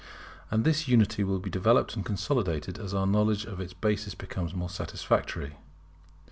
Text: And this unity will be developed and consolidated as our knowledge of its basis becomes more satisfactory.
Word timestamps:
And 0.49 0.63
this 0.63 0.87
unity 0.87 1.23
will 1.23 1.37
be 1.37 1.51
developed 1.51 1.95
and 1.95 2.03
consolidated 2.03 2.79
as 2.79 2.91
our 2.91 3.05
knowledge 3.05 3.45
of 3.45 3.59
its 3.59 3.73
basis 3.73 4.15
becomes 4.15 4.55
more 4.55 4.67
satisfactory. 4.67 5.57